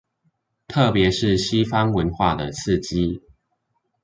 [0.67, 3.21] 特別是西方文化的刺激